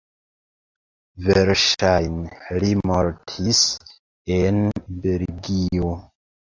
[1.27, 3.63] Verŝajne li mortis
[4.41, 4.63] en
[5.07, 5.97] Belgio.